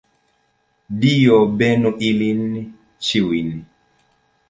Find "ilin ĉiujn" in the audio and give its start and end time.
2.09-3.57